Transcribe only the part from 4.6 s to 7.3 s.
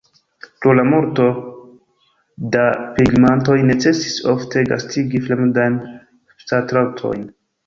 gastigi fremdajn pstastrojn.